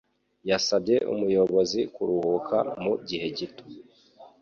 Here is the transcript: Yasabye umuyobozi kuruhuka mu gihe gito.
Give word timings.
Yasabye 0.49 0.95
umuyobozi 1.13 1.79
kuruhuka 1.93 2.57
mu 2.83 2.93
gihe 3.07 3.27
gito. 3.37 3.63